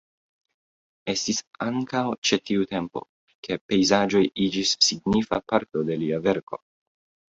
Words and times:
Estis 1.13 1.41
ankaŭ 1.65 2.01
ĉe 2.31 2.41
tiu 2.51 2.67
tempo 2.73 3.05
ke 3.47 3.61
pejzaĝoj 3.69 4.27
iĝis 4.49 4.77
signifa 4.91 5.45
parto 5.51 5.89
de 5.93 6.05
lia 6.05 6.27
verko. 6.31 6.67